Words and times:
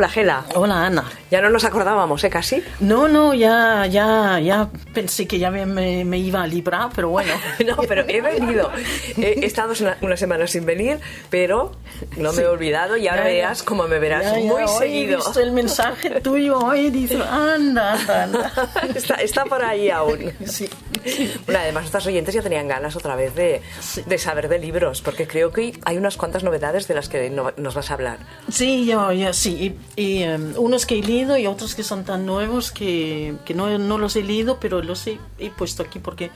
Hola, 0.00 0.08
Gela. 0.08 0.44
Hola, 0.54 0.86
Ana. 0.86 1.04
Ya 1.30 1.42
no 1.42 1.50
nos 1.50 1.62
acordábamos, 1.64 2.24
¿eh? 2.24 2.30
Casi. 2.30 2.64
No, 2.80 3.06
no, 3.06 3.34
ya, 3.34 3.84
ya, 3.84 4.40
ya 4.40 4.70
pensé 4.94 5.28
que 5.28 5.38
ya 5.38 5.50
me, 5.50 5.66
me- 5.66 6.18
iba 6.18 6.42
a 6.42 6.46
librar, 6.46 6.88
pero 6.96 7.10
bueno. 7.10 7.34
No, 7.66 7.76
pero 7.86 8.04
he 8.08 8.22
venido. 8.22 8.70
He, 9.18 9.40
he 9.42 9.44
estado 9.44 9.74
una, 9.78 9.98
una 10.00 10.16
semana 10.16 10.46
sin 10.46 10.64
venir, 10.64 10.98
pero 11.28 11.72
no 12.16 12.32
me 12.32 12.40
he 12.40 12.46
olvidado 12.46 12.96
y 12.96 13.08
ahora 13.08 13.24
Ya, 13.24 13.28
ya. 13.28 13.34
verás 13.34 13.62
cómo 13.62 13.86
me 13.86 13.98
verás 13.98 14.24
Ya, 14.24 14.38
ya, 14.38 14.44
muy 14.46 14.62
hoy 14.62 14.68
seguido. 14.78 15.12
He 15.12 15.16
visto 15.16 15.40
el 15.40 15.52
mensaje 15.52 16.20
tuyo 16.22 16.56
hoy 16.58 16.88
dice, 16.88 17.22
anda, 17.22 17.92
anda, 17.92 18.22
anda. 18.24 18.52
Está, 18.94 19.14
está 19.16 19.44
por 19.44 19.62
ahí 19.62 19.90
aún. 19.90 20.32
Sí. 20.46 20.66
Bueno, 21.44 21.60
además, 21.60 21.82
nuestros 21.82 22.06
oyentes 22.06 22.34
ya 22.34 22.40
tenían 22.42 22.66
ganas 22.68 22.96
otra 22.96 23.16
vez 23.16 23.34
de, 23.34 23.60
Sí. 23.80 24.02
de 24.06 24.16
saber 24.16 24.48
de 24.48 24.58
libros, 24.58 25.02
porque 25.02 25.26
creo 25.28 25.52
que 25.52 25.78
hay 25.84 25.98
unas 25.98 26.16
cuantas 26.16 26.42
novedades 26.42 26.88
de 26.88 26.94
las 26.94 27.10
que 27.10 27.28
no- 27.28 27.52
nos 27.58 27.74
vas 27.74 27.90
a 27.90 27.94
hablar. 27.94 28.18
Sí, 28.50 28.86
yo, 28.86 29.12
ya, 29.12 29.34
sí. 29.34 29.78
Y, 29.96 30.22
em, 30.22 30.54
unos 30.56 30.86
que 30.86 30.98
he 30.98 31.02
leído 31.02 31.36
y 31.36 31.46
otros 31.46 31.74
que 31.74 31.82
son 31.82 32.04
tan 32.04 32.24
nuevos 32.24 32.70
que, 32.70 33.34
que 33.44 33.54
no, 33.54 33.76
no 33.78 33.98
los 33.98 34.16
he 34.16 34.22
leído, 34.22 34.58
pero 34.60 34.82
los 34.82 35.06
he, 35.06 35.18
he 35.38 35.50
puesto 35.50 35.82
aquí 35.82 35.98
porque 35.98 36.30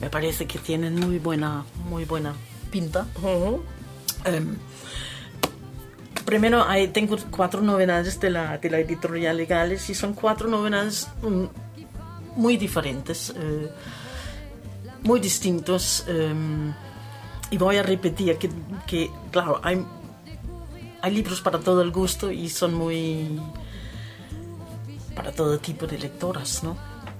me 0.00 0.08
parece 0.10 0.46
que 0.46 0.58
tienen 0.58 0.94
muy 0.94 1.18
buena, 1.18 1.64
muy 1.88 2.04
buena 2.04 2.34
pinta. 2.70 3.06
Em, 4.24 4.56
primero, 6.24 6.64
hay, 6.66 6.88
tengo 6.88 7.16
cuatro 7.30 7.60
novedades 7.60 8.20
de 8.20 8.30
la, 8.30 8.58
de 8.58 8.70
la 8.70 8.78
editorial 8.78 9.36
Legales 9.36 9.90
y 9.90 9.94
son 9.94 10.14
cuatro 10.14 10.48
novedades 10.48 11.08
mm, 11.22 11.44
muy 12.36 12.56
diferentes, 12.56 13.34
eh, 13.36 13.70
muy 15.02 15.20
distintos. 15.20 16.04
em, 16.08 16.72
y 17.50 17.58
voy 17.58 17.76
a 17.76 17.82
repetir 17.82 18.38
que, 18.38 18.48
que, 18.86 19.10
claro, 19.32 19.60
hay, 19.64 19.84
hay 21.02 21.12
libros 21.12 21.40
para 21.40 21.58
todo 21.58 21.82
el 21.82 21.90
gusto 21.90 22.30
y 22.30 22.48
son 22.48 22.74
muy 22.74 23.40
para 25.14 25.32
todo 25.32 25.58
tipo 25.58 25.86
de 25.86 25.98
lectoras, 25.98 26.62
¿no? 26.62 26.76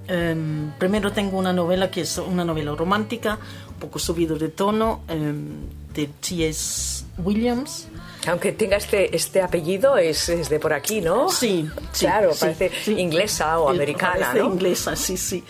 Em, 0.08 0.72
primero 0.78 1.12
tengo 1.12 1.38
una 1.38 1.52
novela 1.52 1.90
que 1.90 2.00
es 2.00 2.18
una 2.18 2.44
novela 2.44 2.74
romántica, 2.74 3.38
un 3.68 3.74
poco 3.77 3.98
subido 3.98 4.36
de 4.38 4.48
tono, 4.48 5.02
em, 5.08 5.66
de 5.94 6.08
T.S. 6.20 7.05
Williams. 7.18 7.86
Aunque 8.27 8.52
tenga 8.52 8.77
este, 8.77 9.14
este 9.14 9.40
apellido, 9.40 9.96
es, 9.96 10.28
es 10.28 10.48
de 10.48 10.58
por 10.58 10.72
aquí, 10.72 11.00
¿no? 11.00 11.28
Sí, 11.30 11.68
sí, 11.92 12.06
Claro, 12.06 12.33
sí, 12.33 12.40
parece 12.40 12.70
sí. 12.84 12.92
inglesa 12.98 13.58
o 13.58 13.70
americana, 13.70 14.34
¿no? 14.34 14.46
inglesa, 14.52 14.94
sí, 14.96 15.16
sí. 15.16 15.44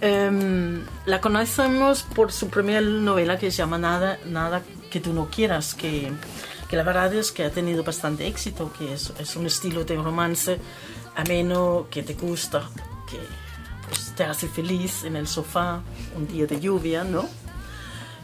Em, 0.00 0.84
la 1.04 1.20
conocemos 1.20 2.02
por 2.02 2.32
su 2.32 2.48
primera 2.48 2.80
novela 2.80 3.38
que 3.38 3.50
se 3.50 3.58
llama 3.58 3.78
Nada, 3.78 4.18
Nada 4.26 4.62
que 4.90 5.00
tú 5.00 5.12
no 5.12 5.28
quieras, 5.30 5.74
que, 5.74 6.10
que 6.68 6.76
la 6.76 6.82
verdad 6.82 7.12
es 7.14 7.32
que 7.32 7.44
ha 7.44 7.50
tenido 7.50 7.84
bastante 7.84 8.26
éxito, 8.26 8.72
que 8.72 8.92
es, 8.92 9.12
es 9.18 9.36
un 9.36 9.46
estilo 9.46 9.84
de 9.84 9.96
romance 9.96 10.58
ameno, 11.14 11.86
que 11.90 12.02
te 12.02 12.14
gusta, 12.14 12.68
que 13.08 13.18
pues, 13.88 14.12
te 14.16 14.24
hace 14.24 14.48
feliz 14.48 15.04
en 15.04 15.16
el 15.16 15.26
sofá 15.26 15.80
un 16.16 16.26
día 16.26 16.46
de 16.46 16.60
lluvia, 16.60 17.04
¿no? 17.04 17.28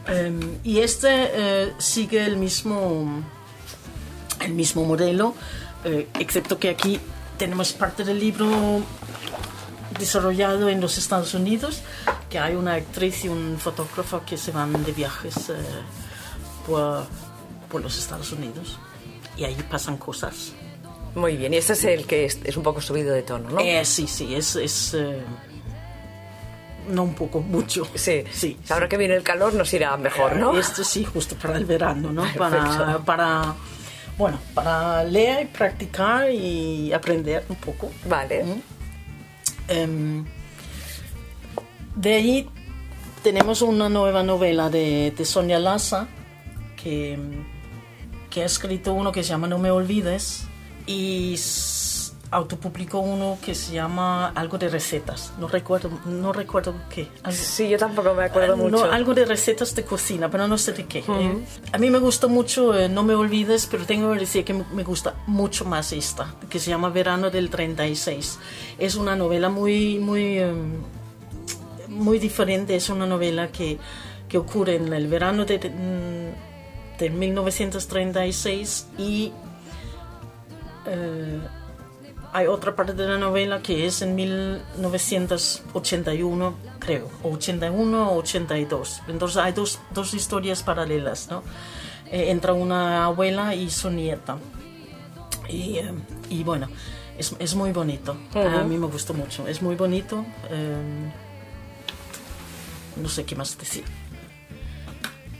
Em, 0.07 0.59
y 0.63 0.79
este 0.79 1.09
eh, 1.09 1.73
sigue 1.77 2.25
el 2.25 2.35
mismo 2.35 3.23
el 4.41 4.53
mismo 4.53 4.83
modelo, 4.83 5.33
eh, 5.85 6.09
excepto 6.19 6.59
que 6.59 6.69
aquí 6.69 6.99
tenemos 7.37 7.71
parte 7.71 8.03
del 8.03 8.19
libro 8.19 8.81
desarrollado 9.97 10.67
en 10.67 10.81
los 10.81 10.97
Estados 10.97 11.33
Unidos, 11.33 11.81
que 12.29 12.39
hay 12.39 12.55
una 12.55 12.73
actriz 12.73 13.23
y 13.23 13.29
un 13.29 13.57
fotógrafo 13.57 14.21
que 14.25 14.37
se 14.37 14.51
van 14.51 14.83
de 14.83 14.91
viajes 14.91 15.49
eh, 15.49 15.53
por, 16.67 17.05
por 17.73 17.81
los 17.81 17.97
Estados 17.97 18.31
Unidos 18.31 18.77
y 19.35 19.45
ahí 19.45 19.57
pasan 19.69 19.97
cosas. 19.97 20.53
Muy 21.15 21.35
bien, 21.35 21.53
y 21.53 21.57
este 21.57 21.73
es 21.73 21.83
el 21.83 22.05
que 22.05 22.25
es, 22.25 22.39
es 22.43 22.55
un 22.55 22.61
poco 22.61 22.81
subido 22.81 23.13
de 23.13 23.23
tono, 23.23 23.49
¿no? 23.49 23.59
Eh, 23.59 23.83
sí, 23.83 24.07
sí, 24.07 24.33
es... 24.35 24.55
es 24.55 24.93
eh, 24.93 25.21
no 26.89 27.03
un 27.03 27.15
poco, 27.15 27.41
mucho. 27.41 27.87
Sí, 27.95 28.25
sí. 28.31 28.59
Ahora 28.69 28.87
que 28.87 28.97
viene 28.97 29.15
el 29.15 29.23
calor 29.23 29.53
nos 29.55 29.73
irá 29.73 29.97
mejor, 29.97 30.35
¿no? 30.35 30.57
Esto 30.57 30.83
sí, 30.83 31.03
justo 31.03 31.35
para 31.35 31.57
el 31.57 31.65
verano, 31.65 32.11
¿no? 32.11 32.25
Para, 32.37 32.99
para, 32.99 33.55
bueno, 34.17 34.37
para 34.53 35.03
leer 35.03 35.43
y 35.43 35.45
practicar 35.45 36.29
y 36.29 36.93
aprender 36.93 37.45
un 37.49 37.55
poco. 37.55 37.89
Vale. 38.07 38.43
Em, 39.67 40.25
de 41.95 42.13
ahí 42.13 42.49
tenemos 43.23 43.61
una 43.61 43.89
nueva 43.89 44.21
novela 44.21 44.69
de, 44.69 45.13
de 45.17 45.25
Sonia 45.25 45.57
Laza 45.57 46.07
que, 46.75 47.17
que 48.33 48.41
ha 48.41 48.45
escrito 48.45 48.93
uno 48.93 49.11
que 49.11 49.21
se 49.23 49.29
llama 49.29 49.47
No 49.47 49.59
me 49.59 49.69
olvides 49.69 50.45
y 50.87 51.35
autopublicó 52.31 52.97
uno 52.97 53.37
que 53.45 53.53
se 53.53 53.73
llama 53.73 54.29
algo 54.29 54.57
de 54.57 54.67
recetas. 54.67 55.31
No 55.37 55.47
recuerdo, 55.47 55.91
no 56.05 56.33
recuerdo 56.33 56.73
qué. 56.89 57.07
Algo- 57.21 57.37
Sí, 57.37 57.69
yo 57.69 57.77
tampoco 57.77 58.15
me 58.15 58.23
acuerdo 58.23 58.53
Ah, 58.53 58.57
no, 58.57 58.63
mucho. 58.63 58.91
algo 58.91 59.13
de 59.13 59.25
recetas 59.25 59.75
de 59.75 59.83
cocina, 59.85 60.31
pero 60.31 60.47
no 60.47 60.57
sé 60.57 60.73
de 60.73 60.85
qué. 60.87 60.99
Eh, 61.07 61.45
a 61.71 61.77
mí 61.77 61.91
me 61.91 61.99
gustó 61.99 62.29
mucho, 62.29 62.75
eh, 62.75 62.89
no 62.89 63.03
me 63.03 63.13
olvides, 63.13 63.67
pero 63.69 63.85
tengo 63.85 64.11
que 64.13 64.19
decir 64.21 64.43
que 64.43 64.53
me- 64.55 64.83
gusta 64.83 65.13
mucho 65.27 65.63
más 65.65 65.93
esta, 65.93 66.33
que 66.49 66.57
se 66.57 66.71
llama 66.71 66.89
Verano 66.89 67.29
del 67.29 67.51
36. 67.51 68.39
Es 68.79 68.95
una 68.95 69.15
novela 69.15 69.49
muy, 69.49 69.99
muy, 69.99 70.39
eh, 70.39 70.51
muy 71.87 72.17
diferente, 72.17 72.75
es 72.75 72.89
una 72.89 73.05
novela 73.05 73.49
que, 73.49 73.77
que 74.27 74.39
ocurre 74.39 74.77
en 74.77 74.91
el 74.91 75.07
verano 75.07 75.45
de, 75.45 75.59
mm, 75.69 76.52
de 76.97 77.09
1936 77.09 78.87
y 78.97 79.33
eh, 80.85 81.39
hay 82.33 82.47
otra 82.47 82.75
parte 82.75 82.91
de 82.93 83.07
la 83.07 83.17
novela 83.17 83.61
que 83.61 83.85
es 83.85 84.01
en 84.01 84.15
1981, 84.15 86.55
creo, 86.79 87.09
o 87.21 87.29
81 87.33 88.11
o 88.11 88.17
82. 88.17 89.03
Entonces 89.07 89.37
hay 89.37 89.53
dos, 89.53 89.79
dos 89.93 90.13
historias 90.13 90.61
paralelas, 90.63 91.29
¿no? 91.29 91.43
Eh, 92.11 92.31
entre 92.31 92.51
una 92.51 93.05
abuela 93.05 93.55
y 93.55 93.69
su 93.69 93.89
nieta. 93.91 94.37
Y, 95.47 95.77
eh, 95.77 95.93
y 96.29 96.43
bueno, 96.43 96.67
es, 97.17 97.33
es 97.37 97.55
muy 97.55 97.71
bonito. 97.71 98.17
A 98.33 98.63
mí 98.63 98.77
me 98.77 98.87
gustó 98.87 99.13
mucho. 99.13 99.47
Es 99.47 99.61
muy 99.61 99.75
bonito. 99.75 100.25
no 102.95 103.09
sé 103.09 103.25
qué 103.25 103.35
más 103.35 103.57
decir. 103.57 103.83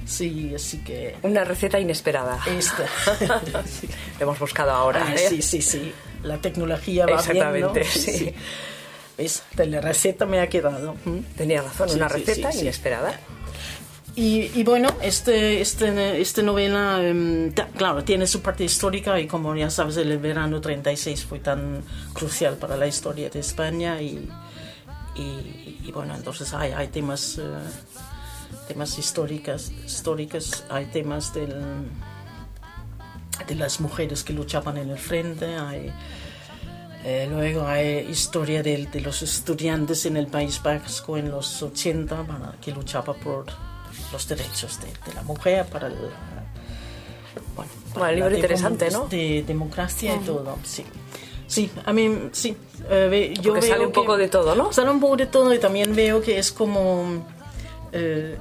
Sí, 0.06 0.54
así 0.56 0.80
que... 0.80 1.16
Una 1.24 1.44
receta 1.44 1.80
inesperada. 1.80 2.40
Esta. 2.48 2.86
Lo 4.20 4.24
hemos 4.24 4.40
buscado 4.40 4.72
ahora. 4.72 5.06
Ah, 5.08 5.14
¿eh? 5.16 5.28
sí, 5.30 5.42
sí, 5.42 5.62
sí. 5.62 5.94
La 6.24 6.38
tecnología 6.40 7.06
va 7.06 7.14
Exactamente, 7.20 7.80
bien, 7.80 7.90
¿no? 7.94 8.02
sí. 8.02 8.34
¿Ves? 9.18 9.44
De 9.56 9.66
la 9.68 9.82
receta 9.82 10.26
me 10.26 10.40
ha 10.40 10.48
quedado. 10.50 10.96
¿Mm? 11.06 11.20
Tenía 11.38 11.62
razón, 11.62 11.90
Sí, 11.90 11.96
una 11.98 12.10
sí, 12.10 12.16
receta 12.16 12.52
sí, 12.52 12.58
sí. 12.58 12.64
inesperada. 12.64 13.20
Y, 14.16 14.52
y 14.60 14.64
bueno, 14.64 14.90
este, 15.02 15.60
este, 15.62 16.22
este 16.22 16.44
novela, 16.44 17.00
em, 17.02 17.52
ta- 17.52 17.68
claro, 17.70 18.04
tiene 18.04 18.28
su 18.28 18.42
parte 18.42 18.64
histórica 18.64 19.20
y 19.20 19.26
como 19.26 19.56
ya 19.56 19.72
sabes, 19.72 19.98
el 19.98 20.18
verano 20.20 20.62
36 20.62 21.26
fue 21.26 21.40
tan 21.40 21.84
crucial 22.14 22.56
para 22.58 22.78
la 22.78 22.86
historia 22.86 23.30
de 23.32 23.40
España 23.40 24.00
y, 24.02 24.30
y, 25.16 25.80
y 25.84 25.92
bueno, 25.92 26.14
entonces 26.16 26.54
hay, 26.54 26.72
hay 26.74 26.90
temas, 26.90 27.40
eh, 27.40 27.42
temas 28.68 28.98
históricas, 28.98 29.72
históricos, 29.86 30.64
hay 30.70 30.86
temas 30.88 31.34
del, 31.34 31.54
de 33.48 33.56
las 33.56 33.80
mujeres 33.80 34.24
que 34.24 34.34
luchaban 34.34 34.78
en 34.78 34.90
el 34.90 34.98
frente, 34.98 35.56
hay... 35.56 35.92
Eh, 37.06 37.28
luego 37.30 37.68
hay 37.68 38.08
historia 38.10 38.64
de, 38.64 38.86
de 38.86 39.02
los 39.02 39.22
estudiantes 39.24 40.06
en 40.06 40.16
el 40.16 40.28
País 40.28 40.62
Vasco 40.64 41.18
en 41.18 41.30
los 41.30 41.62
80 41.62 42.24
para, 42.26 42.54
que 42.62 42.72
luchaba 42.72 43.14
por 43.14 43.46
los 44.14 44.26
derechos 44.26 44.80
de, 44.80 44.88
de 45.06 45.14
la 45.14 45.22
mujer, 45.24 45.66
para 45.66 45.88
el, 45.88 45.96
bueno, 47.58 47.72
Bueno, 47.94 48.12
libro 48.14 48.30
la 48.30 48.36
interesante, 48.38 48.90
¿no? 48.90 49.08
De 49.10 49.44
democracia 49.46 50.16
y 50.16 50.20
todo, 50.20 50.58
sí. 50.64 50.86
Sí, 51.46 51.70
a 51.86 51.92
mí 51.92 52.30
sí. 52.32 52.56
eh, 52.90 53.34
yo 53.42 53.52
Porque 53.52 53.66
veo 53.68 53.74
sale 53.74 53.86
un 53.86 53.92
que- 53.92 54.00
poco 54.00 54.16
de 54.16 54.30
todo, 54.30 54.56
¿no? 54.56 54.72
Sale 54.72 54.90
un 54.90 55.02
poco 55.02 55.18
de 55.18 55.26
todo 55.26 55.54
y 55.54 55.60
también 55.60 55.94
veo 55.94 56.22
que 56.22 56.40
es 56.40 56.54
como 56.54 57.26
eh, 57.94 58.38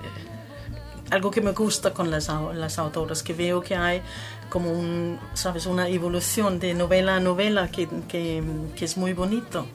algo 1.10 1.30
que 1.30 1.40
me 1.40 1.52
gusta 1.52 1.92
con 1.92 2.10
las, 2.10 2.28
las 2.54 2.78
autoras, 2.78 3.22
que 3.22 3.34
veo 3.34 3.60
que 3.60 3.76
hay 3.76 4.02
como 4.48 4.70
un, 4.70 5.18
sabes, 5.34 5.66
una 5.66 5.88
evolución 5.88 6.58
de 6.58 6.74
novela 6.74 7.16
a 7.16 7.20
novela 7.20 7.70
que, 7.70 7.88
que, 8.08 8.42
que 8.76 8.84
es 8.84 8.96
muy 8.96 9.12
bonito. 9.12 9.66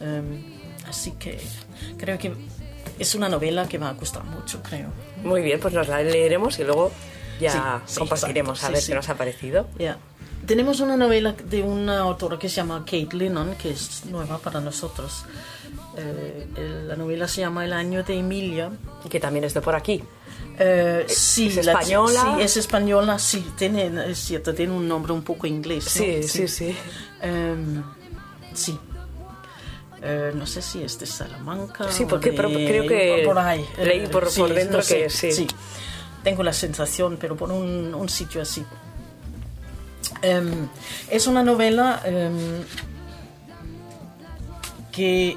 Eh, 0.00 0.22
así 0.88 1.12
que 1.12 1.40
creo 1.98 2.18
que 2.18 2.34
es 2.98 3.14
una 3.14 3.28
novela 3.28 3.66
que 3.68 3.78
va 3.78 3.90
a 3.90 3.92
gustar 3.94 4.24
mucho, 4.24 4.62
creo. 4.62 4.88
Muy 5.22 5.42
bien, 5.42 5.60
pues 5.60 5.74
nos 5.74 5.88
la 5.88 6.02
leeremos 6.02 6.58
y 6.58 6.64
luego 6.64 6.90
ya 7.40 7.82
Sí, 7.86 7.98
compartiremos 7.98 8.62
a 8.64 8.70
ver 8.70 8.80
sí. 8.80 8.88
qué 8.88 8.94
nos 8.94 9.08
ha 9.08 9.16
parecido. 9.16 9.66
Tenemos 10.46 10.80
una 10.80 10.96
novela 10.96 11.32
de 11.32 11.62
una 11.62 12.00
autora 12.00 12.38
que 12.38 12.48
se 12.50 12.56
llama 12.56 12.80
Kate 12.80 13.08
Lennon, 13.16 13.54
que 13.56 13.70
es 13.70 14.04
nueva 14.04 14.38
para 14.38 14.60
nosotros. 14.60 15.24
Eh, 15.96 16.84
la 16.88 16.96
novela 16.96 17.28
se 17.28 17.40
llama 17.42 17.64
El 17.64 17.72
año 17.72 18.02
de 18.02 18.18
Emilia. 18.18 18.70
Que 19.08 19.20
también 19.20 19.44
es 19.44 19.54
de 19.54 19.60
por 19.60 19.74
aquí. 19.76 20.02
Eh, 20.58 21.04
sí, 21.08 21.48
¿Es 21.48 21.64
la- 21.66 21.72
española? 21.72 22.34
sí, 22.36 22.42
es 22.42 22.56
española, 22.56 23.18
sí, 23.18 23.44
tiene, 23.56 24.10
es 24.10 24.18
cierto, 24.18 24.54
tiene 24.54 24.72
un 24.72 24.86
nombre 24.86 25.12
un 25.12 25.22
poco 25.22 25.46
inglés. 25.46 25.84
¿no? 25.84 25.90
Sí, 25.90 26.22
sí, 26.22 26.48
sí. 26.48 26.76
Em, 27.20 27.82
sí. 28.52 28.78
Eh, 30.02 30.32
no 30.34 30.46
sé 30.46 30.60
si 30.62 30.82
es 30.82 30.98
de 30.98 31.06
Salamanca. 31.06 31.90
Sí, 31.90 32.04
porque 32.04 32.30
de- 32.30 32.36
pero 32.36 32.48
creo 32.50 32.86
que 32.86 33.22
por 33.24 33.38
ahí. 33.38 33.64
leí 33.78 34.04
Eh, 34.04 34.08
por- 34.08 34.30
sí, 34.30 34.40
por 34.40 34.52
dentro 34.54 34.76
no 34.78 34.82
sé, 34.82 35.02
que 35.04 35.10
sí. 35.10 35.46
Tengo 36.22 36.42
la 36.42 36.52
sensación, 36.52 37.16
pero 37.20 37.36
por 37.36 37.50
un, 37.50 37.94
un 37.94 38.08
sitio 38.08 38.40
así. 38.42 38.64
Em, 40.22 40.68
es 41.10 41.26
una 41.26 41.42
novela 41.42 42.00
em, 42.04 42.62
que 44.92 45.36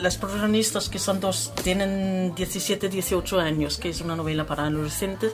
las 0.00 0.16
protagonistas, 0.16 0.88
que 0.88 0.98
son 0.98 1.20
dos, 1.20 1.52
tienen 1.62 2.34
17, 2.34 2.88
18 2.88 3.40
años, 3.40 3.78
que 3.78 3.88
es 3.90 4.00
una 4.00 4.16
novela 4.16 4.46
para 4.46 4.66
adolescentes, 4.66 5.32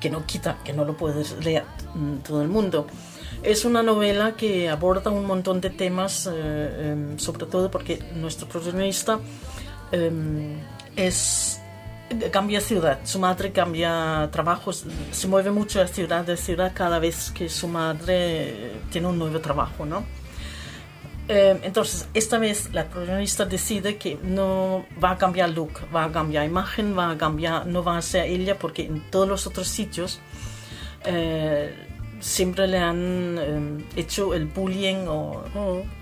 que 0.00 0.10
no 0.10 0.24
quita, 0.26 0.58
que 0.64 0.72
no 0.72 0.84
lo 0.84 0.96
puedes 0.96 1.36
leer 1.44 1.64
mm, 1.94 2.18
todo 2.18 2.42
el 2.42 2.48
mundo. 2.48 2.86
Es 3.42 3.64
una 3.64 3.82
novela 3.82 4.32
que 4.36 4.68
aborda 4.68 5.10
un 5.10 5.24
montón 5.24 5.60
de 5.60 5.70
temas, 5.70 6.28
eh, 6.30 6.92
em, 6.92 7.18
sobre 7.18 7.46
todo 7.46 7.70
porque 7.70 7.98
nuestro 8.14 8.46
protagonista 8.48 9.18
em, 9.92 10.58
cambia 12.30 12.60
ciudad, 12.60 12.98
su 13.04 13.18
madre 13.18 13.52
cambia 13.52 14.28
trabajos, 14.32 14.84
se 15.12 15.28
mueve 15.28 15.50
mucho 15.50 15.80
de 15.80 15.88
ciudad 15.88 16.24
de 16.24 16.36
ciudad 16.36 16.72
cada 16.74 16.98
vez 16.98 17.30
que 17.30 17.48
su 17.48 17.68
madre 17.68 18.14
eh, 18.16 18.80
tiene 18.90 19.06
un 19.08 19.18
nuevo 19.18 19.40
trabajo, 19.40 19.86
¿no? 19.86 20.04
Eh, 21.32 21.60
entonces, 21.62 22.08
esta 22.12 22.38
vez 22.38 22.70
la 22.72 22.86
protagonista 22.86 23.44
decide 23.44 23.98
que 23.98 24.18
no 24.20 24.84
va 25.02 25.12
a 25.12 25.16
cambiar 25.16 25.50
look, 25.50 25.70
va 25.94 26.06
a 26.06 26.10
cambiar 26.10 26.44
imagen, 26.44 26.98
va 26.98 27.10
a 27.10 27.16
cambiar, 27.16 27.68
no 27.68 27.84
va 27.84 27.98
a 27.98 28.02
ser 28.02 28.24
ella 28.24 28.58
porque 28.58 28.86
en 28.86 29.00
todos 29.12 29.28
los 29.28 29.46
otros 29.46 29.68
sitios 29.68 30.18
eh, 31.04 31.72
siempre 32.18 32.66
le 32.66 32.78
han 32.78 33.38
eh, 33.38 33.84
hecho 33.94 34.34
el 34.34 34.46
bullying 34.46 35.06
o, 35.06 35.44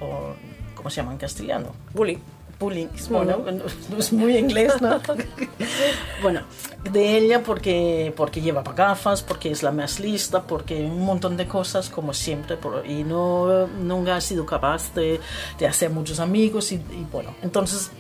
o, 0.01 0.35
¿cómo 0.75 0.89
se 0.89 1.03
llama 1.03 1.13
en 1.13 1.19
castellano? 1.19 1.75
Bully. 1.93 2.15
bullying, 2.15 2.38
bueno, 3.11 3.39
no, 3.53 3.63
no 3.91 3.99
es 3.99 4.13
muy 4.13 4.37
inglés, 4.37 4.73
¿no? 4.81 5.01
bueno, 6.23 6.41
de 6.93 7.19
ella 7.19 7.43
porque, 7.43 8.13
porque 8.17 8.41
lleva 8.41 8.63
gafas, 8.63 9.23
porque 9.23 9.51
es 9.51 9.63
la 9.63 9.71
más 9.71 10.01
lista, 10.01 10.43
porque 10.43 10.75
un 10.85 11.05
montón 11.05 11.37
de 11.37 11.47
cosas, 11.47 11.89
como 11.89 12.13
siempre, 12.13 12.57
por- 12.57 12.85
y 12.87 13.05
no, 13.05 13.67
nunca 13.67 14.17
ha 14.17 14.21
sido 14.21 14.45
capaz 14.45 14.93
de, 14.95 15.21
de 15.59 15.67
hacer 15.67 15.91
muchos 15.91 16.19
amigos, 16.21 16.73
y, 16.73 16.77
y 16.77 17.07
bueno, 17.13 17.35
entonces 17.43 17.91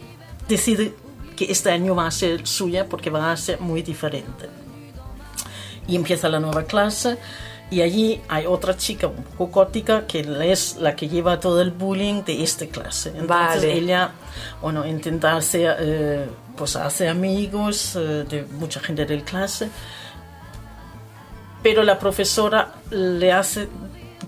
decide 0.48 0.92
que 1.36 1.50
este 1.52 1.70
año 1.70 1.94
va 1.94 2.06
a 2.06 2.10
ser 2.10 2.46
suya 2.46 2.86
porque 2.88 3.10
va 3.10 3.30
a 3.30 3.36
ser 3.36 3.60
muy 3.60 3.82
diferente. 3.82 4.48
Y 5.86 5.94
empieza 5.96 6.28
la 6.28 6.40
nueva 6.40 6.64
clase 6.64 7.16
y 7.70 7.82
allí 7.82 8.20
hay 8.28 8.46
otra 8.46 8.76
chica 8.76 9.08
un 9.08 9.22
poco 9.22 9.60
gótica 9.60 10.06
que 10.06 10.26
es 10.50 10.76
la 10.76 10.96
que 10.96 11.08
lleva 11.08 11.38
todo 11.38 11.60
el 11.60 11.70
bullying 11.70 12.22
de 12.24 12.42
esta 12.42 12.66
clase. 12.66 13.10
Entonces 13.10 13.28
Vale. 13.28 13.72
ella, 13.72 14.12
bueno, 14.62 14.86
intenta 14.86 15.36
hacer, 15.36 15.76
eh, 15.78 16.26
pues 16.56 16.76
hace 16.76 17.08
amigos 17.08 17.94
eh, 17.96 18.24
de 18.28 18.46
mucha 18.58 18.80
gente 18.80 19.04
del 19.04 19.22
clase, 19.22 19.68
pero 21.62 21.82
la 21.82 21.98
profesora 21.98 22.74
le 22.90 23.32
hace 23.32 23.68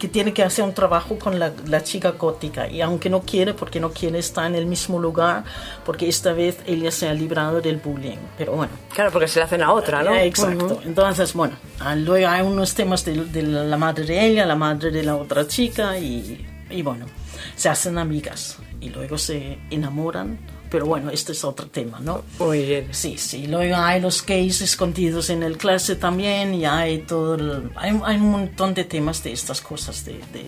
que 0.00 0.08
tiene 0.08 0.32
que 0.32 0.42
hacer 0.42 0.64
un 0.64 0.74
trabajo 0.74 1.16
con 1.18 1.38
la, 1.38 1.52
la 1.66 1.84
chica 1.84 2.10
gótica 2.12 2.66
y 2.68 2.80
aunque 2.80 3.08
no 3.08 3.20
quiere, 3.20 3.54
porque 3.54 3.78
no 3.78 3.92
quiere 3.92 4.18
estar 4.18 4.46
en 4.46 4.56
el 4.56 4.66
mismo 4.66 4.98
lugar, 4.98 5.44
porque 5.84 6.08
esta 6.08 6.32
vez 6.32 6.58
ella 6.66 6.90
se 6.90 7.08
ha 7.08 7.14
librado 7.14 7.60
del 7.60 7.76
bullying. 7.76 8.16
Pero 8.36 8.52
bueno, 8.52 8.72
Claro, 8.92 9.12
porque 9.12 9.28
se 9.28 9.38
le 9.38 9.44
hacen 9.44 9.62
a 9.62 9.72
otra, 9.72 10.02
¿no? 10.02 10.12
eh, 10.14 10.26
Exacto. 10.26 10.80
Entonces, 10.84 11.32
bueno, 11.34 11.54
ah, 11.78 11.94
luego 11.94 12.26
hay 12.28 12.42
unos 12.42 12.74
temas 12.74 13.04
de, 13.04 13.24
de 13.26 13.42
la 13.42 13.76
madre 13.76 14.04
de 14.04 14.26
ella, 14.26 14.46
la 14.46 14.56
madre 14.56 14.90
de 14.90 15.02
la 15.04 15.14
otra 15.16 15.46
chica 15.46 15.96
y, 15.98 16.44
y 16.70 16.82
bueno, 16.82 17.06
se 17.54 17.68
hacen 17.68 17.98
amigas 17.98 18.56
y 18.80 18.88
luego 18.88 19.18
se 19.18 19.58
enamoran. 19.70 20.38
Pero 20.70 20.86
bueno, 20.86 21.10
este 21.10 21.32
es 21.32 21.42
otro 21.44 21.66
tema, 21.66 21.98
¿no? 22.00 22.22
Muy 22.38 22.64
bien. 22.64 22.88
Sí, 22.92 23.18
sí. 23.18 23.46
Luego 23.48 23.74
hay 23.76 24.00
los 24.00 24.24
gays 24.24 24.60
escondidos 24.60 25.28
en 25.30 25.42
el 25.42 25.56
clase 25.58 25.96
también 25.96 26.54
y 26.54 26.64
hay 26.64 26.98
todo 27.02 27.34
el- 27.34 27.72
hay, 27.74 27.90
hay 28.04 28.16
un 28.16 28.30
montón 28.30 28.72
de 28.74 28.84
temas 28.84 29.22
de 29.24 29.32
estas 29.32 29.60
cosas, 29.60 30.04
de, 30.04 30.12
de, 30.32 30.46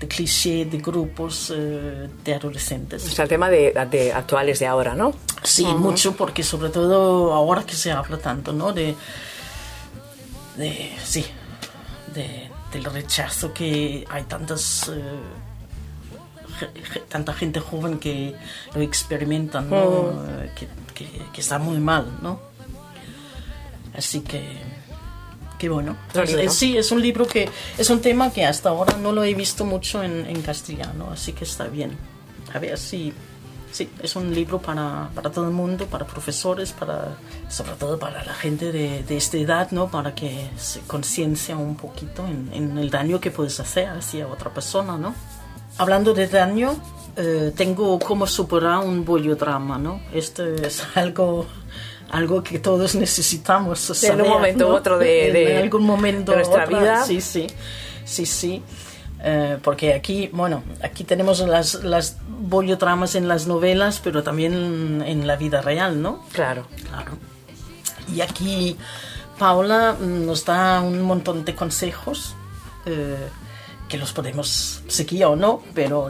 de 0.00 0.08
cliché, 0.08 0.64
de 0.64 0.78
grupos 0.78 1.52
eh, 1.54 2.08
de 2.24 2.34
adolescentes. 2.34 3.04
O 3.06 3.10
sea, 3.10 3.24
el 3.24 3.28
tema 3.28 3.50
de, 3.50 3.74
de 3.90 4.12
actuales 4.14 4.58
de 4.60 4.66
ahora, 4.66 4.94
¿no? 4.94 5.12
Sí, 5.42 5.64
mucho, 5.66 6.16
porque 6.16 6.42
sobre 6.42 6.70
todo 6.70 7.32
ahora 7.34 7.62
que 7.64 7.74
se 7.74 7.92
habla 7.92 8.16
tanto, 8.16 8.52
¿no? 8.54 8.72
De, 8.72 8.94
de 10.56 10.92
sí, 11.04 11.24
de, 12.14 12.50
del 12.72 12.84
rechazo 12.84 13.52
que 13.52 14.06
hay 14.08 14.22
tantas, 14.24 14.88
eh, 14.88 15.02
tanta 17.08 17.32
gente 17.32 17.60
joven 17.60 17.98
que 17.98 18.34
lo 18.74 18.80
experimentan, 18.80 19.68
¿no? 19.70 20.10
Eh, 20.28 20.50
que, 20.54 20.68
que, 20.94 21.08
que 21.32 21.40
está 21.40 21.58
muy 21.58 21.78
mal, 21.78 22.18
¿no? 22.22 22.40
Así 23.96 24.20
que, 24.20 24.42
que 25.58 25.68
bueno. 25.68 25.96
Otro 26.10 26.22
Es- 26.22 26.30
libro. 26.30 26.44
es- 26.44 26.54
sí, 26.54 26.76
es 26.76 26.90
un 26.92 27.02
libro 27.02 27.26
que 27.26 27.48
es 27.78 27.90
un 27.90 28.00
tema 28.00 28.30
que 28.32 28.44
hasta 28.46 28.68
ahora 28.70 28.96
no 28.96 29.12
lo 29.12 29.24
he 29.24 29.34
visto 29.34 29.64
mucho 29.64 30.02
en, 30.02 30.26
en 30.26 30.42
castellano, 30.42 31.08
así 31.12 31.32
que 31.32 31.44
está 31.44 31.64
bien. 31.66 31.96
A 32.54 32.58
ver 32.58 32.78
si 32.78 33.12
Sí, 33.72 33.88
es 34.02 34.16
un 34.16 34.34
libro 34.34 34.60
para, 34.60 35.10
para 35.14 35.30
todo 35.30 35.44
el 35.44 35.52
mundo, 35.52 35.86
para 35.86 36.04
profesores, 36.04 36.72
para, 36.72 37.16
sobre 37.48 37.70
todo 37.74 38.00
para 38.00 38.24
la 38.24 38.34
gente 38.34 38.72
de, 38.72 39.04
de 39.04 39.16
esta 39.16 39.36
edad, 39.36 39.70
¿no? 39.70 39.88
Para 39.88 40.12
que 40.12 40.50
se 40.58 40.80
conciencia 40.80 41.56
un 41.56 41.76
poquito 41.76 42.26
en, 42.26 42.50
en 42.52 42.76
el 42.78 42.90
daño 42.90 43.20
que 43.20 43.30
puedes 43.30 43.60
hacer 43.60 43.86
hacia 43.90 44.26
otra 44.26 44.50
persona, 44.52 44.98
¿no? 44.98 45.14
Hablando 45.80 46.12
de 46.12 46.26
daño, 46.28 46.76
eh, 47.16 47.52
tengo 47.56 47.98
cómo 47.98 48.26
superar 48.26 48.78
un 48.78 49.02
bollodrama, 49.04 49.78
¿no? 49.78 50.00
Esto 50.12 50.44
es 50.46 50.82
algo, 50.94 51.46
algo 52.10 52.42
que 52.42 52.58
todos 52.58 52.94
necesitamos 52.94 53.80
saber, 53.80 54.20
En 54.20 54.26
un 54.26 54.28
momento 54.28 54.66
u 54.66 54.70
¿no? 54.70 54.74
otro 54.76 54.98
de- 54.98 55.52
En 55.56 55.62
algún 55.62 55.84
momento 55.84 56.32
de 56.32 56.38
nuestra 56.38 56.64
otra, 56.64 56.78
vida. 56.78 57.04
Sí, 57.04 57.20
sí, 57.22 57.46
sí, 58.04 58.26
sí. 58.26 58.62
Eh, 59.22 59.58
porque 59.62 59.94
aquí, 59.94 60.28
bueno, 60.32 60.62
aquí 60.82 61.04
tenemos 61.04 61.40
las, 61.40 61.82
las 61.82 62.16
bollotramas 62.28 63.14
en 63.14 63.26
las 63.28 63.46
novelas, 63.46 64.00
pero 64.04 64.22
también 64.22 65.02
en 65.06 65.26
la 65.26 65.36
vida 65.36 65.62
real, 65.62 66.00
¿no? 66.02 66.24
Claro. 66.32 66.66
Claro. 66.88 67.12
Y 68.14 68.20
aquí 68.22 68.76
Paula 69.38 69.96
nos 70.00 70.44
da 70.44 70.80
un 70.82 71.00
montón 71.02 71.44
de 71.44 71.54
consejos 71.54 72.34
eh, 72.86 73.16
que 73.90 73.98
los 73.98 74.12
podemos 74.12 74.82
seguir 74.88 75.24
o 75.26 75.36
no, 75.36 75.62
pero 75.74 76.08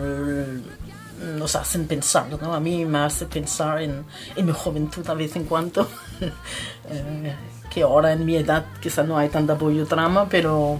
nos 1.37 1.57
hacen 1.57 1.87
pensar, 1.87 2.27
¿no? 2.41 2.55
A 2.55 2.61
mí 2.61 2.85
me 2.85 2.99
hace 2.99 3.27
pensar 3.27 3.83
en, 3.83 4.05
en 4.37 4.47
mi 4.47 4.53
juventud 4.53 5.05
de 5.05 5.15
vez 5.15 5.35
en 5.37 5.45
cuando, 5.45 5.89
eh, 6.91 7.35
que 7.73 7.83
ahora 7.83 8.13
en 8.13 8.25
mi 8.25 8.37
edad 8.37 8.65
quizá 8.81 9.03
no 9.03 9.17
hay 9.19 9.29
tanta 9.29 9.55
bollotrama, 9.55 10.29
pero 10.29 10.79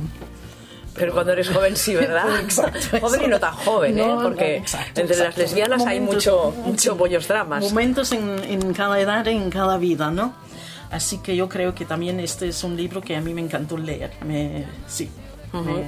Pero 0.95 1.13
cuando 1.13 1.33
eres 1.33 1.49
joven 1.49 1.77
sí, 1.77 1.95
¿verdad? 1.95 2.41
Exacto, 2.43 2.79
joven 3.01 3.23
y 3.25 3.29
no 3.29 3.39
tan 3.41 3.55
joven, 3.55 3.99
¿eh? 3.99 4.07
No, 4.07 4.17
no, 4.17 4.23
Porque 4.29 4.57
exacto, 4.57 5.01
entre 5.01 5.17
las 5.17 5.27
exacto. 5.29 5.41
lesbianas 5.43 5.87
hay 5.87 6.01
Momentos- 6.01 6.15
mucho, 6.55 6.55
mucho 6.67 6.97
bollos 6.97 7.29
dramas. 7.29 7.63
Momentos 7.65 8.13
en, 8.13 8.39
en 8.45 8.73
cada 8.75 8.99
edad, 9.01 9.27
en 9.29 9.51
cada 9.51 9.77
vida, 9.79 10.11
¿no? 10.11 10.35
Así 10.91 11.19
que 11.19 11.37
yo 11.37 11.49
creo 11.49 11.75
que 11.75 11.85
también 11.85 12.19
este 12.19 12.49
es 12.49 12.65
un 12.65 12.77
libro 12.77 13.01
que 13.01 13.15
a 13.15 13.21
mí 13.21 13.33
me 13.35 13.41
encantó 13.41 13.77
leer. 13.79 14.11
Me, 14.27 14.67
sí, 14.89 15.09
me- 15.53 15.85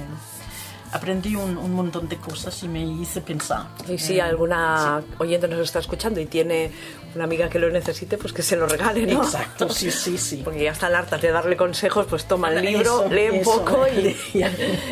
aprendí 0.93 1.35
un, 1.35 1.57
un 1.57 1.73
montón 1.73 2.07
de 2.07 2.17
cosas 2.17 2.61
y 2.63 2.67
me 2.67 2.83
hice 2.83 3.21
pensar. 3.21 3.67
Y 3.89 3.97
si 3.97 4.19
alguna 4.19 5.03
oyente 5.17 5.47
nos 5.47 5.59
está 5.59 5.79
escuchando 5.79 6.19
y 6.21 6.25
tiene 6.25 6.71
una 7.15 7.23
amiga 7.25 7.49
que 7.49 7.59
lo 7.59 7.69
necesite, 7.69 8.17
pues 8.17 8.31
que 8.33 8.41
se 8.41 8.55
lo 8.55 8.67
regale, 8.67 9.05
¿no? 9.05 9.23
Exacto, 9.23 9.69
sí, 9.69 9.91
sí, 9.91 10.17
sí. 10.17 10.41
Porque 10.43 10.63
ya 10.63 10.71
están 10.71 10.95
hartas 10.95 11.21
de 11.21 11.31
darle 11.31 11.57
consejos, 11.57 12.05
pues 12.09 12.25
toma 12.25 12.49
el 12.51 12.63
libro, 12.63 13.05
Eso, 13.05 13.09
lee 13.09 13.29
un 13.29 13.35
eso. 13.37 13.51
poco 13.65 13.85
y, 13.87 14.15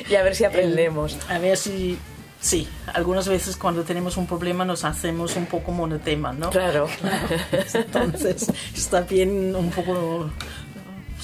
y 0.10 0.15
a 0.15 0.24
ver 0.24 0.36
si 0.36 0.43
aprendemos. 0.43 1.17
A 1.29 1.38
ver 1.38 1.58
si... 1.58 1.98
Sí, 2.39 2.67
algunas 2.96 3.27
veces 3.27 3.55
cuando 3.55 3.84
tenemos 3.84 4.17
un 4.17 4.25
problema 4.25 4.65
nos 4.65 4.84
hacemos 4.84 5.36
un 5.36 5.46
poco 5.46 5.72
monotema, 5.72 6.34
¿no? 6.34 6.50
Claro. 6.50 6.88
Entonces 7.75 8.51
está 8.75 9.01
bien 9.01 9.55
un 9.55 9.70
poco 9.70 10.27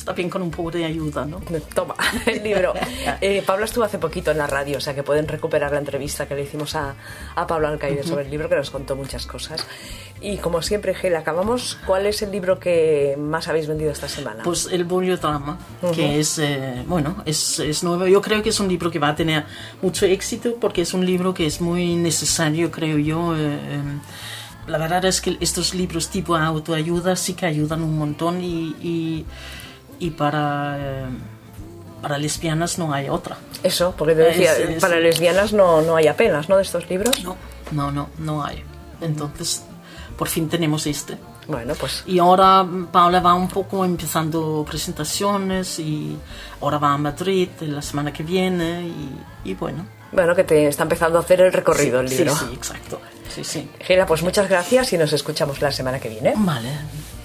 también 0.04 0.30
con 0.30 0.42
un 0.42 0.52
poco 0.52 0.72
de 0.72 0.86
ayuda, 0.86 1.26
¿no? 1.26 1.40
Toma, 1.74 1.96
el 2.26 2.44
libro. 2.44 2.74
Eh, 3.22 3.44
Pablo 3.46 3.66
estuvo 3.66 3.84
hace 3.84 3.98
poquito 3.98 4.32
en 4.32 4.38
la 4.38 4.48
radio, 4.48 4.78
o 4.78 4.82
sea 4.82 4.94
que 4.96 5.04
pueden 5.04 5.28
recuperar 5.28 5.72
la 5.72 5.80
entrevista 5.80 6.28
que 6.28 6.36
le 6.36 6.44
hicimos 6.44 6.76
a, 6.76 6.96
a 7.36 7.48
Pablo 7.48 7.68
Alcaide 7.68 8.04
sobre 8.04 8.26
el 8.26 8.32
libro, 8.32 8.50
que 8.50 8.56
nos 8.56 8.70
contó 8.70 8.96
muchas 8.96 9.26
cosas. 9.26 9.66
Y 10.20 10.38
como 10.38 10.62
siempre, 10.62 10.96
Gel, 10.96 11.16
acabamos. 11.16 11.78
¿Cuál 11.86 12.08
es 12.08 12.22
el 12.22 12.32
libro 12.32 12.60
que 12.60 13.16
más 13.20 13.48
habéis 13.48 13.68
vendido 13.68 13.92
esta 13.92 14.08
semana? 14.08 14.44
Pues 14.44 14.68
el 14.72 14.84
Boliodrama, 14.84 15.60
que 15.94 16.20
es, 16.20 16.40
eh, 16.40 16.84
bueno, 16.88 17.22
es, 17.26 17.60
es 17.60 17.84
nuevo. 17.84 18.08
Yo 18.08 18.22
creo 18.22 18.42
que 18.42 18.50
es 18.50 18.60
un 18.60 18.68
libro 18.68 18.90
que 18.90 19.00
va 19.00 19.10
a 19.10 19.16
tener 19.16 19.46
mucho 19.82 20.06
éxito 20.06 20.56
porque 20.60 20.82
es 20.82 20.94
un 20.94 21.06
libro 21.06 21.34
que 21.34 21.46
es 21.46 21.62
muy 21.62 21.96
necesario, 21.96 22.72
creo 22.72 22.98
yo. 22.98 23.36
eh, 23.36 23.40
eh, 23.40 23.82
la 24.68 24.78
verdad 24.78 25.06
es 25.06 25.22
que 25.22 25.38
estos 25.40 25.74
libros 25.74 26.10
tipo 26.10 26.36
autoayuda 26.36 27.16
sí 27.16 27.34
que 27.34 27.46
ayudan 27.46 27.82
un 27.84 27.98
montón 27.98 28.44
y, 28.44 28.76
y, 28.82 29.26
y 30.00 30.12
para, 30.12 30.76
eh, 30.80 31.06
para 32.02 32.18
lesbianas 32.18 32.78
no 32.78 32.94
hay 32.94 33.10
otra. 33.10 33.38
Eso, 33.64 33.94
porque 33.98 34.14
te 34.16 34.22
decía, 34.22 34.54
Es- 34.58 34.70
es- 34.70 34.82
para 34.82 35.00
lesbianas 35.00 35.54
no, 35.54 35.82
no 35.82 35.96
hay 35.96 36.08
apenas, 36.08 36.48
¿no? 36.50 36.58
De 36.58 36.64
estos 36.64 36.90
libros. 36.90 37.24
No, 37.24 37.36
no, 37.72 37.92
no, 37.92 38.10
no 38.20 38.44
hay. 38.44 38.64
Entonces, 39.02 39.64
por 40.18 40.28
fin 40.28 40.48
tenemos 40.50 40.86
este. 40.88 41.18
Bueno, 41.48 41.74
pues 41.80 42.04
Y 42.06 42.20
ahora 42.20 42.66
Paula 42.92 43.22
va 43.22 43.34
un 43.34 43.48
poco 43.48 43.86
empezando 43.86 44.66
presentaciones 44.70 45.80
y 45.80 46.18
ahora 46.62 46.78
va 46.78 46.94
a 46.94 46.98
Madrid 46.98 47.48
la 47.62 47.82
semana 47.82 48.12
que 48.12 48.24
viene 48.24 48.82
y, 48.86 49.50
y 49.52 49.54
bueno. 49.54 49.86
bueno, 50.12 50.36
que 50.36 50.44
te 50.44 50.68
está 50.68 50.84
empezando 50.84 51.18
a 51.18 51.22
hacer 51.22 51.40
el 51.42 51.54
recorrido 51.54 52.02
el 52.02 52.10
Sí, 52.10 52.18
libro. 52.18 52.36
Sí, 52.36 52.46
sí, 52.50 52.54
exacto. 52.54 53.02
Sí, 53.34 53.44
sí. 53.46 53.70
Gela, 53.80 54.06
pues 54.06 54.24
muchas 54.24 54.50
gracias 54.50 54.92
y 54.94 54.98
nos 54.98 55.14
escuchamos 55.14 55.62
la 55.62 55.72
semana 55.72 56.00
que 56.00 56.10
viene. 56.10 56.34
Vale, 56.36 56.70